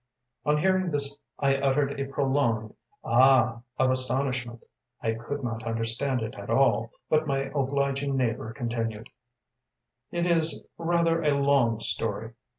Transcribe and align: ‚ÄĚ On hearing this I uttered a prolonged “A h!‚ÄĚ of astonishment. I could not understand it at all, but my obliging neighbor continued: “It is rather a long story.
‚ÄĚ 0.47 0.51
On 0.53 0.57
hearing 0.57 0.89
this 0.89 1.15
I 1.37 1.57
uttered 1.57 1.99
a 1.99 2.07
prolonged 2.07 2.73
“A 3.03 3.07
h!‚ÄĚ 3.07 3.63
of 3.77 3.91
astonishment. 3.91 4.65
I 4.99 5.11
could 5.13 5.43
not 5.43 5.61
understand 5.63 6.23
it 6.23 6.33
at 6.33 6.49
all, 6.49 6.89
but 7.07 7.27
my 7.27 7.51
obliging 7.53 8.17
neighbor 8.17 8.51
continued: 8.51 9.11
“It 10.09 10.25
is 10.25 10.67
rather 10.79 11.21
a 11.21 11.39
long 11.39 11.79
story. 11.81 12.33